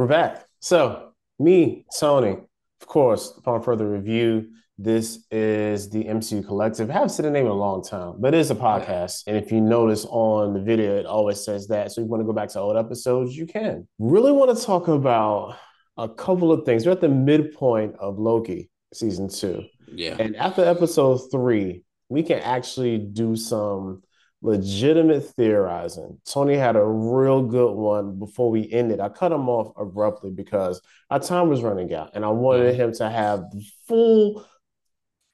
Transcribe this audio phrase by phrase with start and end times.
[0.00, 0.46] We're back.
[0.60, 6.88] So, me, Tony, of course, upon further review, this is the MCU Collective.
[6.88, 9.24] I haven't said the name in a long time, but it is a podcast.
[9.26, 11.92] And if you notice on the video, it always says that.
[11.92, 13.86] So, if you want to go back to old episodes, you can.
[13.98, 15.58] Really want to talk about
[15.98, 16.86] a couple of things.
[16.86, 19.66] We're at the midpoint of Loki season two.
[19.92, 20.16] Yeah.
[20.18, 24.02] And after episode three, we can actually do some
[24.42, 26.18] legitimate theorizing.
[26.26, 29.00] Tony had a real good one before we ended.
[29.00, 30.80] I cut him off abruptly because
[31.10, 34.46] our time was running out and I wanted him to have the full.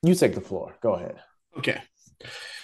[0.02, 0.76] You take the floor.
[0.82, 1.16] Go ahead.
[1.58, 1.80] Okay.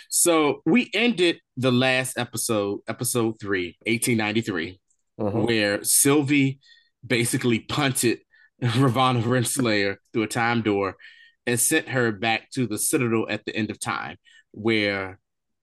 [0.09, 4.81] So we ended the last episode, episode three, 1893,
[5.21, 5.47] Mhm.
[5.47, 6.61] where Sylvie
[7.07, 8.19] basically punted
[8.63, 10.97] Ravonna Renslayer through a time door
[11.47, 14.17] and sent her back to the Citadel at the end of time,
[14.53, 15.19] where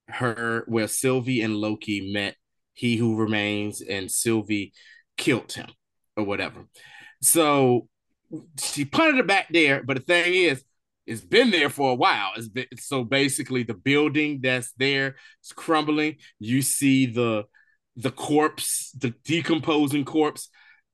[0.10, 2.36] her where Sylvie and Loki met
[2.74, 4.74] He Who Remains, and Sylvie
[5.18, 5.70] killed him
[6.16, 6.66] or whatever.
[7.22, 7.88] So
[8.62, 10.64] she punted it back there, but the thing is,
[11.06, 12.32] it's been there for a while.
[12.36, 16.18] It's been so basically the building that's there is crumbling.
[16.40, 17.46] You see the
[17.96, 20.50] the corpse, the decomposing corpse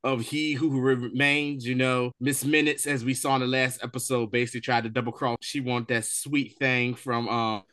[0.05, 4.31] of he who remains, you know, Miss Minutes, as we saw in the last episode,
[4.31, 5.37] basically tried to double cross.
[5.41, 7.63] She want that sweet thing from um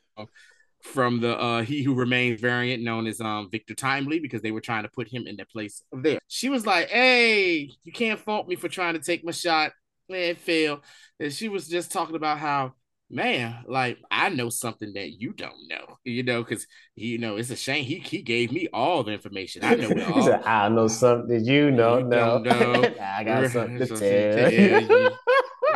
[0.83, 4.61] from the uh he who remains variant known as um Victor Timely because they were
[4.61, 6.19] trying to put him in the place of there.
[6.28, 9.72] She was like, Hey, you can't fault me for trying to take my shot.
[10.08, 10.80] Man, it failed.
[11.20, 12.74] And she was just talking about how
[13.11, 17.50] man, like I know something that you don't know, you know, because you know it's
[17.50, 19.62] a shame he he gave me all the information.
[19.64, 20.22] I know it all.
[20.22, 21.98] said, I know something you know.
[21.98, 22.42] You no.
[22.42, 22.94] don't know.
[23.02, 25.11] I got something to Something tell to tell you.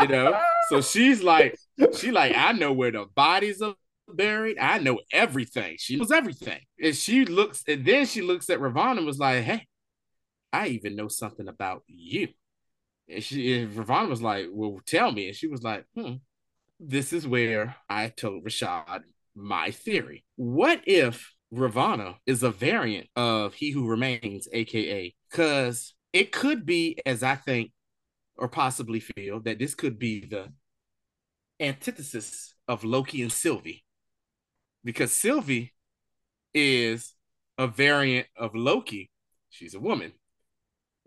[0.01, 0.41] you know.
[0.71, 1.57] So she's like,
[1.97, 3.75] she like, I know where the bodies are
[4.09, 4.59] buried.
[4.59, 5.77] I know everything.
[5.79, 6.61] She knows everything.
[6.83, 9.67] And she looks, and then she looks at Ravonna and was like, Hey,
[10.53, 12.29] I even know something about you.
[13.09, 15.29] And she and Ravonna was like, Well, tell me.
[15.29, 16.15] And she was like, Hmm,
[16.81, 19.03] this is where I told Rashad
[19.35, 20.25] my theory.
[20.37, 25.15] What if Ravonna is a variant of He Who Remains, aka?
[25.31, 27.73] Because it could be, as I think,
[28.37, 30.53] or possibly feel, that this could be the
[31.61, 33.85] antithesis of Loki and Sylvie.
[34.87, 35.75] Because Sylvie
[36.55, 37.13] is
[37.59, 39.11] a variant of Loki.
[39.51, 40.13] She's a woman.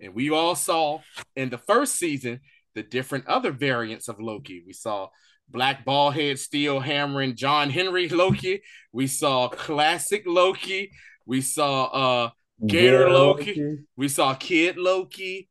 [0.02, 1.00] And we all saw
[1.38, 2.42] in the first season
[2.76, 4.64] the different other variants of Loki.
[4.68, 5.08] We saw
[5.48, 8.62] Black Ballhead Steel hammering John Henry Loki.
[8.92, 10.92] We saw classic Loki.
[11.26, 12.30] We saw uh
[12.68, 13.78] Gator Yeah, Loki.
[13.96, 15.48] we saw Kid Loki,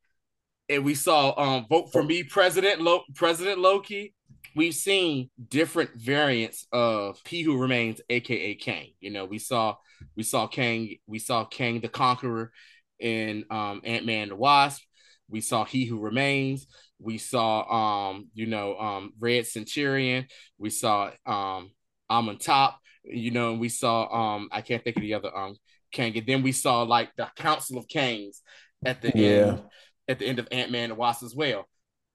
[0.69, 4.13] and we saw um vote for me President Lo- President Loki.
[4.55, 8.89] We've seen different variants of He Who Remains, aka Kang.
[9.01, 9.77] You know, we saw
[10.17, 12.53] we saw Kang, we saw Kang the Conqueror
[12.99, 14.83] in um Ant Man and the Wasp.
[15.29, 16.67] We saw He Who Remains.
[16.99, 20.27] We saw um, you know, um Red Centurion.
[20.59, 21.71] We saw um
[22.11, 25.57] Amon Top, you know, and we saw um I can't think of the other um
[25.93, 26.17] Kang.
[26.17, 28.39] And then we saw like the Council of Kangs
[28.85, 29.27] at the Yeah.
[29.27, 29.63] end
[30.09, 31.67] at the end of Ant Man and the Wasp as well.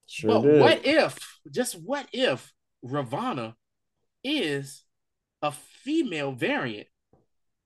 [0.07, 0.61] Sure but did.
[0.61, 2.51] what if, just what if
[2.85, 3.53] Ravonna
[4.23, 4.83] is
[5.41, 6.87] a female variant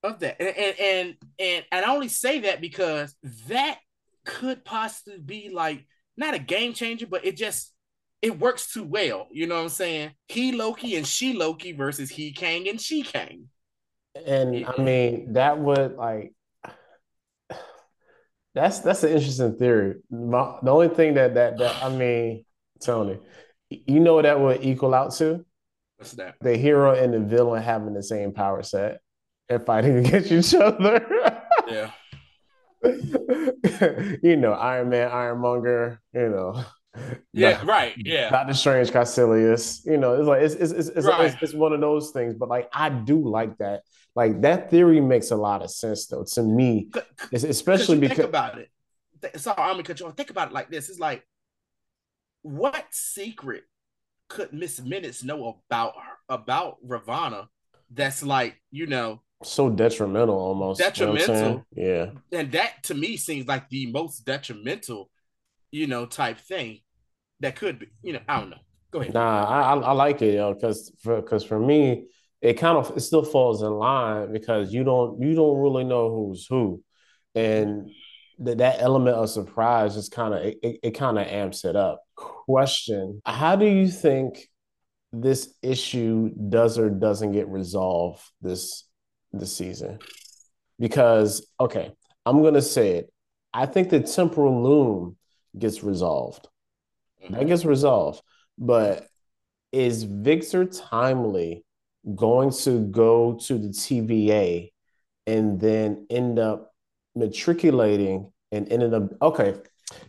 [0.02, 0.40] of that?
[0.40, 3.14] And and and and, and I only say that because
[3.48, 3.78] that
[4.24, 7.72] could possibly be like not a game changer, but it just
[8.20, 9.28] it works too well.
[9.30, 10.10] You know what I'm saying?
[10.28, 13.48] He Loki and she Loki versus he Kang and she Kang.
[14.26, 16.32] And I mean, that would like
[18.58, 19.96] that's that's an interesting theory.
[20.10, 22.44] My, the only thing that that that I mean,
[22.82, 23.18] Tony,
[23.70, 25.44] you know what that would equal out to?
[25.96, 26.36] What's that?
[26.40, 29.00] The hero and the villain having the same power set
[29.48, 31.06] and fighting against each other.
[31.66, 31.90] Yeah.
[34.22, 36.64] you know, Iron Man, Ironmonger, you know.
[37.32, 37.94] Yeah, right.
[37.96, 38.30] Yeah.
[38.30, 39.84] Doctor Strange, Kaecilius.
[39.84, 41.32] You know, it's like it's it's it's, it's, Right.
[41.32, 42.34] it's, it's one of those things.
[42.34, 43.82] But like I do like that.
[44.18, 47.98] Like that theory makes a lot of sense though to me, C- It's- Because especially
[48.00, 48.68] because think about it.
[49.40, 50.16] Sorry, I'm gonna cut you off.
[50.16, 50.88] Think about it like this.
[50.90, 51.22] It's like,
[52.42, 53.62] what secret
[54.28, 57.46] could Miss Minutes know about her, about Ravonna
[57.90, 60.80] that's like, you know, so detrimental almost.
[60.80, 61.64] you know what I'm saying?
[61.76, 62.06] yeah.
[62.32, 65.10] and that to me seems like the most detrimental,
[65.70, 66.80] you know, type thing
[67.38, 68.62] that could be, you know, I don't know.
[68.90, 69.14] Go ahead.
[69.14, 72.06] Nah, I I, I like it, yo, because for because for me,
[72.40, 76.10] it kind of it still falls in line because you don't you don't really know
[76.10, 76.82] who's who,
[77.34, 77.90] and
[78.38, 82.02] that that element of surprise just kind of it, it, kind of amps it up.
[82.14, 84.48] Question: How do you think
[85.12, 88.84] this issue does or doesn't get resolved this
[89.32, 89.98] this season?
[90.78, 91.90] Because okay,
[92.24, 93.12] I'm gonna say it.
[93.52, 95.16] I think the temporal loom
[95.58, 96.46] gets resolved.
[97.24, 97.34] Mm-hmm.
[97.34, 98.22] That gets resolved.
[98.56, 99.06] But
[99.72, 101.64] is Victor Timely
[102.14, 104.70] going to go to the TVA
[105.26, 106.72] and then end up
[107.14, 109.56] matriculating and ended up okay.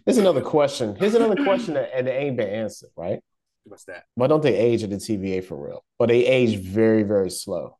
[0.05, 0.95] Here's another question.
[0.95, 3.19] Here's another question that, and it ain't been answered, right?
[3.63, 4.05] What's that?
[4.15, 5.83] Why don't they age at the TVA for real?
[5.97, 7.77] But they age very, very slow.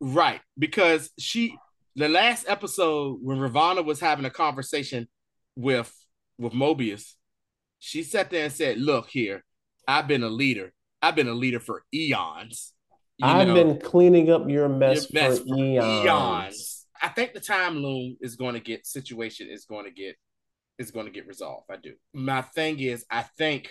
[0.00, 0.40] Right.
[0.58, 1.56] Because she
[1.94, 5.08] the last episode when Ravonna was having a conversation
[5.56, 5.92] with
[6.38, 7.14] with Mobius,
[7.78, 9.44] she sat there and said, Look here,
[9.88, 10.72] I've been a leader.
[11.00, 12.72] I've been a leader for eons.
[13.22, 16.04] I've know, been cleaning up your mess, your mess for, for eons.
[16.04, 16.86] eons.
[17.00, 20.16] I think the time loom is going to get situation is going to get
[20.78, 21.66] is going to get resolved.
[21.70, 21.94] I do.
[22.12, 23.70] My thing is, I think.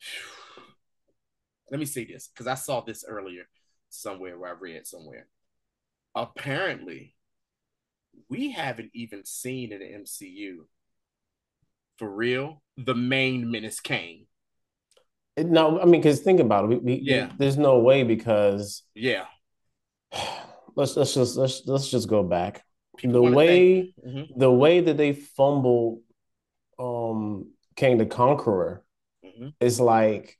[1.70, 3.42] Let me say this because I saw this earlier
[3.88, 5.26] somewhere where I read somewhere.
[6.14, 7.16] Apparently,
[8.28, 10.66] we haven't even seen in the MCU
[11.98, 14.26] for real the main menace Kang.
[15.38, 16.68] No, I mean, because think about it.
[16.68, 17.30] We, we, yeah.
[17.38, 19.26] there's no way because yeah.
[20.74, 22.62] Let's let's just let's let's just go back.
[22.98, 24.38] People the way mm-hmm.
[24.38, 26.02] the way that they fumble,
[26.78, 28.84] um Kang the Conqueror
[29.24, 29.48] mm-hmm.
[29.58, 30.38] is like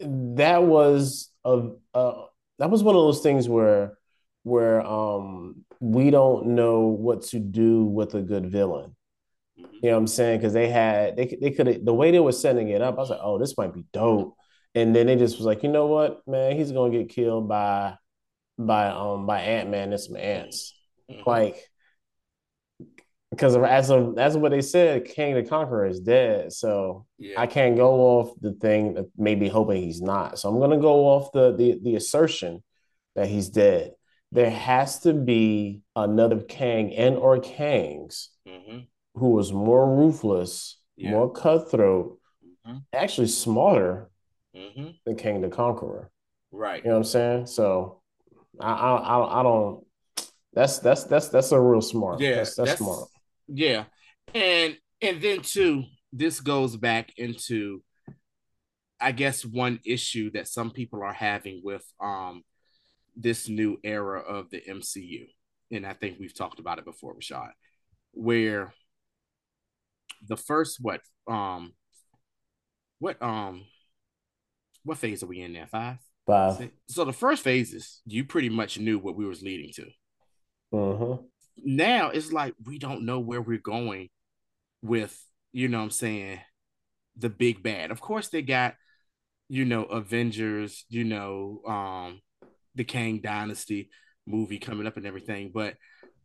[0.00, 2.24] that was a, a
[2.58, 3.96] that was one of those things where
[4.42, 8.94] where um we don't know what to do with a good villain.
[9.56, 10.38] You know what I'm saying?
[10.38, 13.10] Because they had they they could the way they were setting it up, I was
[13.10, 14.36] like, oh, this might be dope.
[14.74, 17.96] And then they just was like, you know what, man, he's gonna get killed by
[18.58, 20.78] by um by Ant Man and some ants.
[21.10, 21.22] Mm-hmm.
[21.28, 21.56] Like
[23.30, 26.52] because as of as of what they said, Kang the Conqueror is dead.
[26.52, 27.40] So yeah.
[27.40, 30.38] I can't go off the thing, maybe hoping he's not.
[30.38, 32.62] So I'm gonna go off the the, the assertion
[33.16, 33.92] that he's dead.
[34.30, 38.78] There has to be another Kang and or Kangs mm-hmm
[39.14, 41.10] who was more ruthless, yeah.
[41.10, 42.18] more cutthroat,
[42.66, 42.78] mm-hmm.
[42.92, 44.10] actually smarter
[44.56, 44.90] mm-hmm.
[45.04, 46.10] than Kang the Conqueror.
[46.50, 46.82] Right.
[46.82, 47.46] You know what I'm saying?
[47.46, 48.00] So
[48.60, 49.84] I I I don't
[50.52, 52.20] that's that's that's that's a real smart.
[52.20, 53.08] Yeah, that's, that's, that's smart.
[53.48, 53.84] Yeah.
[54.34, 57.82] And and then too, this goes back into
[59.00, 62.42] I guess one issue that some people are having with um
[63.16, 65.26] this new era of the MCU.
[65.70, 67.50] And I think we've talked about it before, Rashad,
[68.12, 68.74] where
[70.26, 71.72] the first what um
[72.98, 73.64] what um
[74.84, 75.66] what phase are we in there?
[75.66, 75.98] Five.
[76.26, 76.70] Five.
[76.88, 79.86] So the first phases, you pretty much knew what we was leading to.
[80.72, 81.24] Mm-hmm.
[81.64, 84.08] Now it's like we don't know where we're going
[84.82, 85.18] with,
[85.52, 86.40] you know, I'm saying,
[87.16, 87.90] the big bad.
[87.90, 88.74] Of course, they got,
[89.48, 92.20] you know, Avengers, you know, um,
[92.74, 93.90] the Kang Dynasty
[94.26, 95.74] movie coming up and everything, but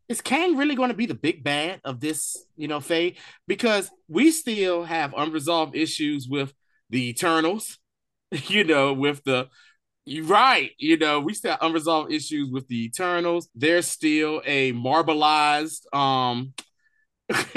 [0.09, 3.15] is Kang really going to be the big bad of this, you know, Faye?
[3.47, 6.53] Because we still have unresolved issues with
[6.89, 7.77] the Eternals,
[8.31, 9.49] you know, with the
[10.23, 13.49] right, you know, we still have unresolved issues with the Eternals.
[13.53, 16.53] There's still a marbleized, um,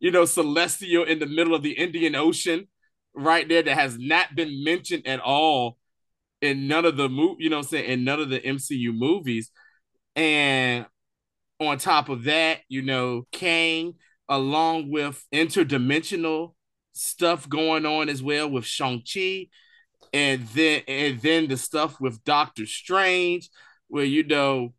[0.00, 2.66] you know, celestial in the middle of the Indian Ocean,
[3.14, 5.78] right there, that has not been mentioned at all
[6.42, 9.50] in none of the move, you know, I'm saying in none of the MCU movies.
[10.14, 10.86] And
[11.60, 13.94] on top of that, you know, Kang,
[14.28, 16.54] along with interdimensional
[16.92, 19.48] stuff going on as well with Shang-Chi.
[20.12, 23.50] And then and then the stuff with Doctor Strange,
[23.88, 24.72] where you know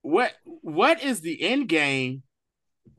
[0.00, 2.22] what what is the end game?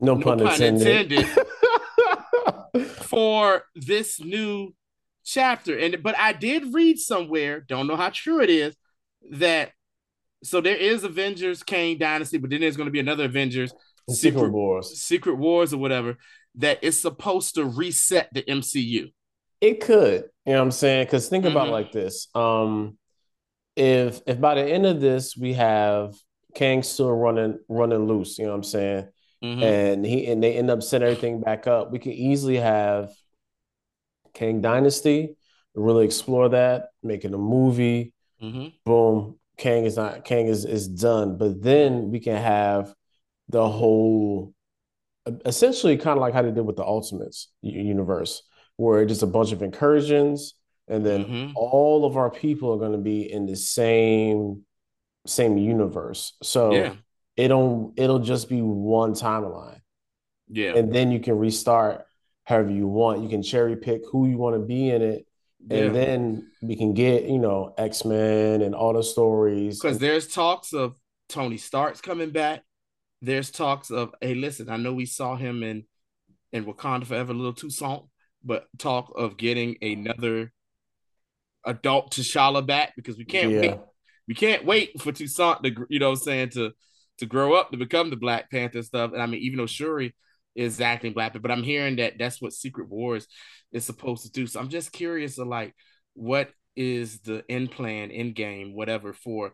[0.00, 1.12] No, no pun, pun intended.
[1.12, 4.72] intended for this new
[5.24, 5.76] chapter.
[5.78, 8.74] And but I did read somewhere, don't know how true it is,
[9.32, 9.72] that
[10.44, 13.72] so there is Avengers Kang Dynasty, but then there's going to be another Avengers
[14.08, 16.16] Secret, Secret Wars, Secret Wars or whatever
[16.56, 19.12] that is supposed to reset the MCU.
[19.60, 21.06] It could, you know what I'm saying?
[21.06, 21.56] Because think mm-hmm.
[21.56, 22.98] about like this: um,
[23.76, 26.14] if if by the end of this we have
[26.54, 29.08] Kang still running running loose, you know what I'm saying?
[29.42, 29.62] Mm-hmm.
[29.62, 33.10] And he and they end up setting everything back up, we could easily have
[34.34, 35.36] Kang Dynasty,
[35.74, 38.12] really explore that, making a movie.
[38.42, 38.68] Mm-hmm.
[38.84, 42.94] Boom, Kang is not Kang is is done, but then we can have
[43.48, 44.52] the whole
[45.46, 48.42] essentially kind of like how they did with the Ultimates universe,
[48.76, 50.54] where it's just a bunch of incursions,
[50.88, 51.52] and then mm-hmm.
[51.56, 54.62] all of our people are going to be in the same
[55.26, 56.34] same universe.
[56.42, 56.94] So yeah.
[57.36, 59.80] it'll it'll just be one timeline.
[60.48, 60.74] Yeah.
[60.76, 62.04] And then you can restart
[62.44, 63.22] however you want.
[63.22, 65.26] You can cherry pick who you want to be in it
[65.70, 69.80] and then we can get you know X Men and all the stories.
[69.80, 70.96] Because there's talks of
[71.28, 72.62] Tony Stark's coming back.
[73.22, 75.84] There's talks of hey, listen, I know we saw him in
[76.52, 78.08] in Wakanda Forever, a little too salt,
[78.44, 80.52] but talk of getting another
[81.64, 83.60] adult T'Challa back because we can't yeah.
[83.60, 83.80] wait.
[84.26, 86.72] We can't wait for Toussaint to, you know, what I'm saying to
[87.18, 89.12] to grow up to become the Black Panther stuff.
[89.12, 90.14] And I mean, even though Shuri
[90.54, 93.26] is acting Black, but I'm hearing that that's what Secret Wars
[93.74, 94.46] is supposed to do.
[94.46, 95.74] So I'm just curious of like
[96.14, 99.52] what is the end plan, end game, whatever for,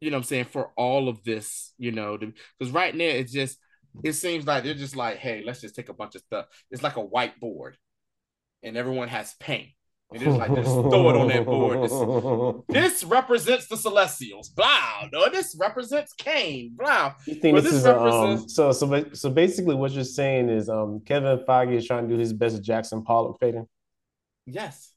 [0.00, 3.58] you know, I'm saying for all of this, you know, because right now it's just
[4.04, 6.46] it seems like they're just like, hey, let's just take a bunch of stuff.
[6.70, 7.72] It's like a whiteboard,
[8.62, 9.70] and everyone has paint.
[10.12, 12.64] And it's like just throw it on that board.
[12.68, 14.48] This, this, represents the Celestials.
[14.48, 15.08] Blah.
[15.12, 16.72] No, this represents Kang.
[16.74, 17.14] Blah.
[17.26, 18.42] You think this, this, is represents...
[18.42, 22.14] um, so so so basically what you're saying is um Kevin Feige is trying to
[22.14, 23.68] do his best Jackson Pollock fading?
[24.46, 24.92] Yes.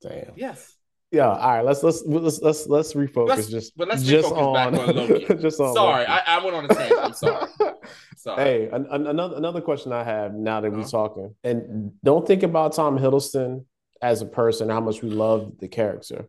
[0.00, 0.32] Damn.
[0.36, 0.76] Yes.
[1.10, 1.28] Yeah.
[1.28, 1.64] All right.
[1.64, 3.28] Let's let's let's let's let's refocus.
[3.28, 6.64] Let's, just but let's just on, back on just on sorry, I, I, went on
[6.66, 7.00] a tangent.
[7.00, 7.50] I'm sorry.
[8.16, 8.44] sorry.
[8.44, 10.76] Hey, an, an, another another question I have now that uh-huh.
[10.76, 13.64] we're talking, and don't think about Tom Hiddleston
[14.02, 16.28] as a person, how much we love the character.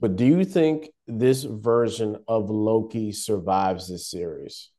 [0.00, 4.70] But do you think this version of Loki survives this series?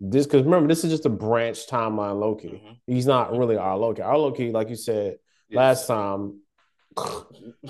[0.00, 2.48] This because remember, this is just a branch timeline Loki.
[2.48, 2.72] Mm-hmm.
[2.86, 4.02] He's not really our Loki.
[4.02, 5.16] Our Loki, like you said
[5.48, 5.56] yes.
[5.56, 6.40] last time,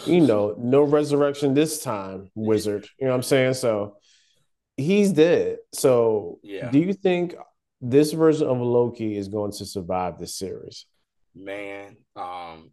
[0.07, 2.89] you know, no resurrection this time, wizard.
[2.99, 3.55] You know what I'm saying?
[3.55, 3.99] So
[4.77, 5.59] he's dead.
[5.73, 6.71] So yeah.
[6.71, 7.35] do you think
[7.81, 10.87] this version of Loki is going to survive this series?
[11.35, 12.71] Man, um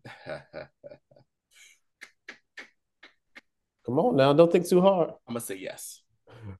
[3.85, 5.09] Come on now, don't think too hard.
[5.27, 6.01] I'm gonna say yes.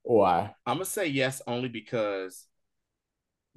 [0.02, 0.54] Why?
[0.66, 2.46] I'm gonna say yes only because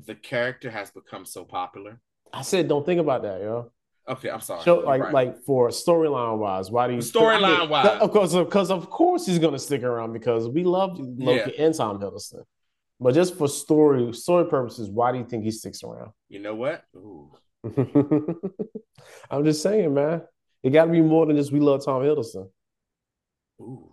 [0.06, 2.00] the character has become so popular.
[2.32, 3.72] I said don't think about that, yo.
[4.08, 4.64] Okay, I'm sorry.
[4.64, 5.14] So, like, right.
[5.14, 8.02] like for storyline wise, why do you storyline wise?
[8.02, 11.66] Of course, because of course he's gonna stick around because we love Loki yeah.
[11.66, 12.44] and Tom Hiddleston.
[13.00, 16.12] But just for story story purposes, why do you think he sticks around?
[16.28, 16.84] You know what?
[16.96, 17.32] Ooh.
[19.30, 20.22] I'm just saying, man.
[20.64, 22.50] It got to be more than just we love Tom Hiddleston.
[23.62, 23.90] Ooh,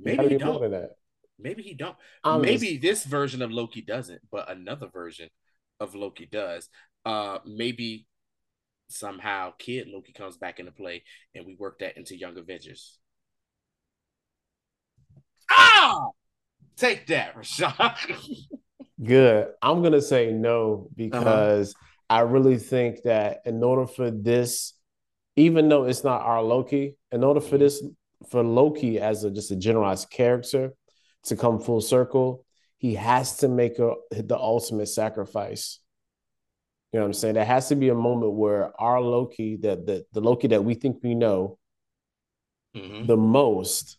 [0.00, 0.90] maybe he don't.
[1.38, 1.96] Maybe he don't.
[2.22, 2.82] I'm maybe just...
[2.82, 5.28] this version of Loki doesn't, but another version
[5.80, 6.68] of Loki does.
[7.04, 8.06] Uh, maybe
[8.88, 12.98] somehow Kid Loki comes back into play, and we work that into Young Avengers.
[15.50, 16.08] Ah,
[16.76, 17.96] take that, Rashad.
[19.02, 19.48] Good.
[19.60, 21.74] I'm gonna say no because.
[21.74, 24.74] Uh-huh I really think that in order for this,
[25.36, 27.82] even though it's not our Loki, in order for this,
[28.30, 30.72] for Loki as a just a generalized character
[31.24, 32.44] to come full circle,
[32.76, 35.80] he has to make a, the ultimate sacrifice.
[36.92, 37.34] You know what I'm saying?
[37.34, 40.74] There has to be a moment where our Loki, that the, the Loki that we
[40.74, 41.58] think we know
[42.76, 43.06] mm-hmm.
[43.06, 43.96] the most,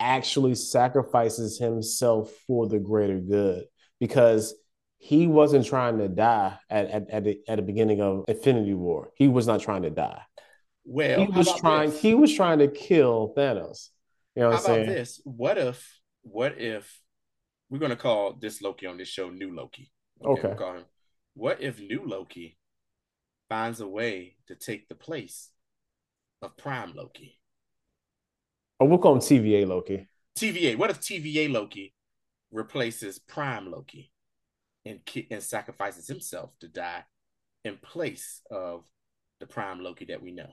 [0.00, 3.64] actually sacrifices himself for the greater good.
[4.00, 4.54] Because
[5.02, 9.10] he wasn't trying to die at, at, at, the, at the beginning of Infinity War.
[9.16, 10.22] He was not trying to die.
[10.84, 11.90] Well, he was trying.
[11.90, 12.00] This?
[12.00, 13.88] He was trying to kill Thanos.
[14.36, 14.82] You know what how I'm saying?
[14.84, 15.20] about this?
[15.24, 16.00] What if?
[16.22, 17.00] What if
[17.68, 19.90] we're gonna call this Loki on this show New Loki?
[20.24, 20.48] Okay.
[20.48, 20.56] okay.
[20.60, 20.84] We'll
[21.34, 22.56] what if New Loki
[23.48, 25.50] finds a way to take the place
[26.42, 27.40] of Prime Loki?
[28.78, 30.06] Oh, we'll call him TVA Loki.
[30.38, 30.76] TVA.
[30.76, 31.92] What if TVA Loki
[32.52, 34.11] replaces Prime Loki?
[34.84, 37.04] And and sacrifices himself to die
[37.64, 38.84] in place of
[39.40, 40.50] the prime Loki that we know.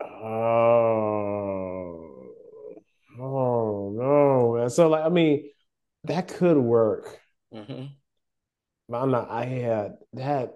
[0.00, 0.72] Oh,
[3.20, 4.68] oh no!
[4.68, 5.50] So like, I mean,
[6.04, 7.20] that could work.
[7.54, 7.86] Mm-hmm.
[8.88, 9.30] But I'm not.
[9.30, 10.54] I had that.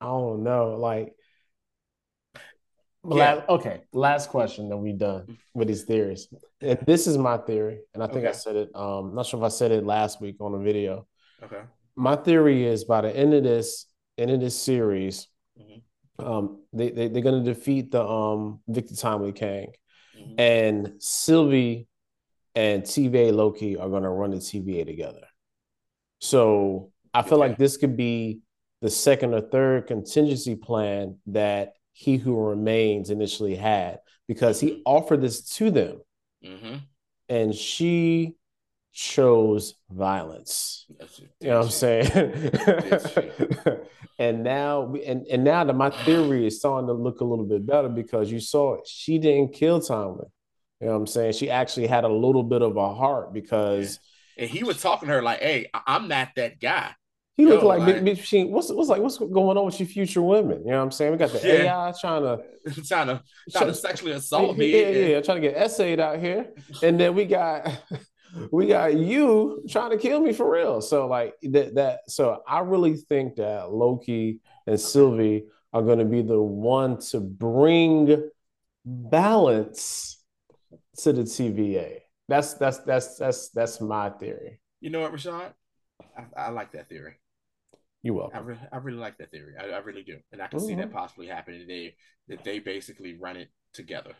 [0.00, 0.76] I don't know.
[0.76, 1.14] Like,
[3.08, 3.42] yeah.
[3.48, 3.80] okay.
[3.92, 6.28] Last question that we done with these theories.
[6.60, 8.28] And this is my theory, and I think okay.
[8.28, 8.70] I said it.
[8.74, 11.06] Um, not sure if I said it last week on the video.
[11.42, 11.62] Okay.
[11.96, 13.86] My theory is by the end of this,
[14.18, 15.28] end of this series,
[15.58, 16.24] mm-hmm.
[16.24, 19.72] um, they, they they're gonna defeat the um Victor Timely Kang,
[20.18, 20.38] mm-hmm.
[20.38, 21.88] and Sylvie
[22.54, 25.26] and TVA Loki are gonna run the TVA together.
[26.20, 27.48] So I feel okay.
[27.48, 28.40] like this could be
[28.82, 35.20] the second or third contingency plan that He Who Remains initially had because he offered
[35.20, 36.00] this to them,
[36.42, 36.76] mm-hmm.
[37.28, 38.36] and she
[38.90, 40.86] chose violence.
[41.40, 42.10] You know what I'm saying?
[44.18, 47.66] and now, and and now that my theory is starting to look a little bit
[47.66, 48.86] better because you saw it.
[48.86, 50.30] She didn't kill Tomlin.
[50.80, 51.34] You know what I'm saying?
[51.34, 54.00] She actually had a little bit of a heart because.
[54.38, 56.94] And he was talking to her like, "Hey, I'm not that guy."
[57.40, 58.50] He looked like, like Big Machine.
[58.50, 60.58] What's what's like what's going on with you future women?
[60.58, 61.12] You know what I'm saying?
[61.12, 61.86] We got the yeah.
[61.86, 62.22] AI trying
[62.66, 64.70] to trying to trying to sexually assault me.
[64.70, 66.50] Yeah, yeah, yeah, trying to get essayed out here.
[66.82, 67.66] And then we got
[68.52, 70.82] we got you trying to kill me for real.
[70.82, 76.04] So like that that so I really think that Loki and Sylvie are going to
[76.04, 78.28] be the one to bring
[78.84, 80.22] balance
[80.98, 82.00] to the TVA.
[82.28, 84.60] That's that's that's that's that's my theory.
[84.82, 85.54] You know what, Rashad?
[86.16, 87.16] I, I like that theory.
[88.02, 88.30] You will.
[88.32, 89.54] I, re- I really like that theory.
[89.60, 90.68] I, I really do, and I can mm-hmm.
[90.68, 90.96] see that mm-hmm.
[90.96, 91.66] possibly happening.
[91.66, 91.94] They
[92.28, 94.12] that they basically run it together.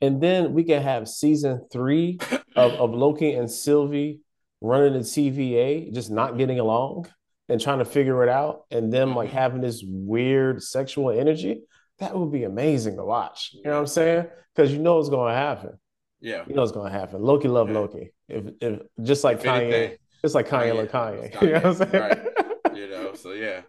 [0.00, 2.18] And then we can have season three
[2.56, 4.20] of, of Loki and Sylvie
[4.60, 7.06] running the TVA, just not getting along
[7.48, 9.38] and trying to figure it out, and them like mm-hmm.
[9.38, 11.62] having this weird sexual energy.
[12.00, 13.50] That would be amazing to watch.
[13.52, 14.26] You know what I'm saying?
[14.54, 15.78] Because you know it's going to happen.
[16.20, 17.22] Yeah, you know it's going to happen.
[17.22, 17.74] Loki love yeah.
[17.74, 18.12] Loki.
[18.28, 21.32] If if just like if Kanye, anything, just like Kanye, Kanye Kanye.
[21.32, 21.42] Kanye.
[21.42, 22.02] You know what I'm saying?
[22.02, 22.43] Right.
[22.80, 23.62] you know, so yeah,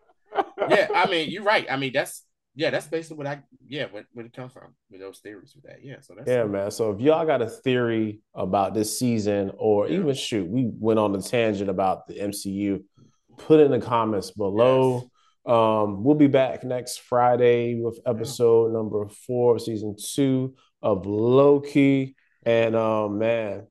[0.69, 0.87] yeah.
[0.93, 1.65] I mean, you're right.
[1.69, 5.01] I mean, that's yeah, that's basically what I yeah, when, when it comes from with
[5.01, 5.83] those theories with that.
[5.83, 5.97] Yeah.
[6.01, 6.71] So that's Yeah, man.
[6.71, 9.99] So if y'all got a theory about this season or yeah.
[9.99, 12.81] even shoot, we went on a tangent about the MCU,
[13.37, 15.01] put it in the comments below.
[15.01, 15.53] Yes.
[15.53, 18.73] Um, we'll be back next Friday with episode yeah.
[18.73, 22.15] number four season two of Loki.
[22.45, 23.67] And um, man,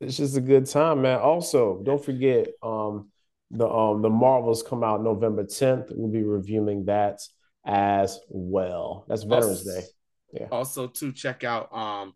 [0.00, 1.18] it's just a good time, man.
[1.18, 3.11] Also, don't forget um
[3.52, 5.92] the um the Marvels come out November 10th.
[5.94, 7.20] We'll be reviewing that
[7.64, 9.04] as well.
[9.08, 9.86] That's Veterans also, Day.
[10.32, 10.46] Yeah.
[10.50, 12.14] Also, to check out, um,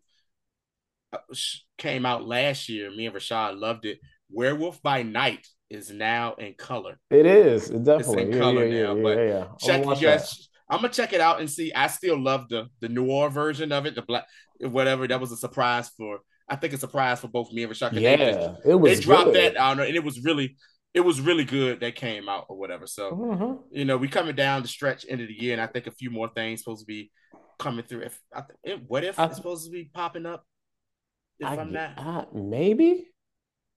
[1.13, 1.19] uh,
[1.77, 2.89] came out last year.
[2.89, 3.99] Me and Rashad loved it.
[4.29, 6.99] Werewolf by Night is now in color.
[7.09, 7.69] It is.
[7.69, 9.03] It definitely it's in color yeah, yeah, now.
[9.03, 10.49] but yeah, check you guys.
[10.69, 11.71] I'm gonna check it out and see.
[11.73, 13.95] I still love the the noir version of it.
[13.95, 14.25] The black,
[14.59, 15.07] whatever.
[15.07, 16.19] That was a surprise for.
[16.49, 17.93] I think a surprise for both me and Rashad.
[17.93, 18.97] Yeah, they just, it was.
[18.97, 19.35] They dropped good.
[19.35, 20.55] that out, and it was really
[20.97, 22.87] it was really good that came out or whatever.
[22.87, 23.53] So mm-hmm.
[23.69, 25.91] you know, we coming down the stretch end of the year, and I think a
[25.91, 27.11] few more things supposed to be
[27.59, 28.01] coming through.
[28.01, 30.43] If I th- what if I, it's supposed to be popping up?
[31.39, 33.11] If I, am not, maybe.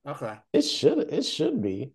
[0.08, 0.34] Okay.
[0.54, 1.12] It should.
[1.12, 1.92] It should be.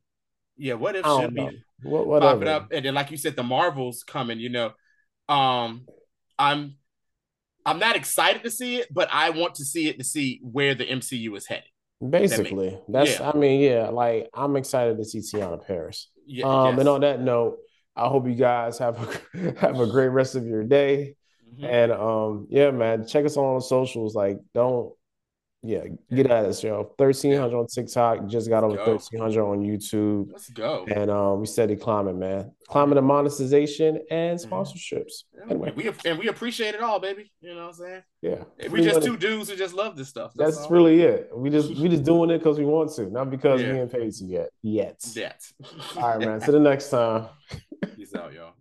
[0.58, 0.76] Yeah.
[0.76, 1.50] What if should know.
[1.50, 2.68] be what, popping up?
[2.72, 4.40] And then, like you said, the Marvels coming.
[4.40, 4.74] You know,
[5.28, 5.88] um,
[6.38, 6.76] I'm.
[7.68, 10.76] I'm not excited to see it, but I want to see it to see where
[10.76, 11.66] the MCU is headed.
[12.08, 13.30] Basically, that that's yeah.
[13.30, 16.10] I mean, yeah, like I'm excited to see Teyonah Parris.
[16.26, 16.80] Yeah, um, yes.
[16.80, 17.60] and on that note,
[17.96, 18.98] I hope you guys have
[19.34, 21.16] a have a great rest of your day.
[21.54, 21.66] Mm-hmm.
[21.66, 24.14] And um, yeah, man, check us on socials.
[24.14, 24.94] Like, don't
[25.66, 26.92] yeah, get at us, yo.
[26.98, 27.58] 1300 yeah.
[27.58, 30.30] on TikTok, just got over 1300 on YouTube.
[30.32, 30.86] Let's go.
[30.88, 32.52] And um, we steady climbing, man.
[32.68, 34.54] Climbing the monetization and mm-hmm.
[34.54, 35.24] sponsorships.
[35.34, 35.44] Yeah.
[35.50, 35.74] Anyway.
[35.76, 37.32] We and we appreciate it all, baby.
[37.42, 38.04] You know what I'm saying?
[38.22, 38.70] Yeah.
[38.70, 40.34] We just two dudes who just love this stuff.
[40.36, 41.30] That's, That's really it.
[41.34, 43.74] We just we just doing it because we want to, not because yeah.
[43.74, 44.50] we ain't paid to yet.
[44.62, 45.04] Yet.
[45.16, 45.42] Yet.
[45.98, 46.42] all right, man.
[46.46, 47.28] To the next time.
[47.96, 48.54] Peace out, y'all.